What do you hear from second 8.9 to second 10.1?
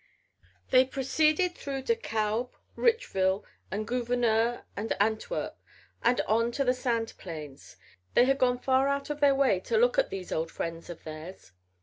of their way for a look at